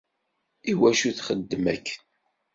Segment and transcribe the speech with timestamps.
[0.71, 1.99] Iwacu txeddem akken?